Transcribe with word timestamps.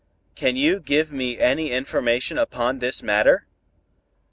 Can 0.33 0.55
you 0.55 0.79
give 0.79 1.11
me 1.11 1.37
any 1.37 1.69
information 1.69 2.39
upon 2.39 2.79
this 2.79 3.03
matter?" 3.03 3.45